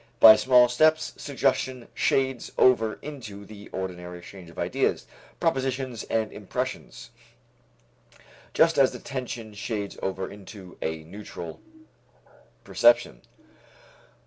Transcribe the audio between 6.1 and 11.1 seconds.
impressions, just as attention shades over into a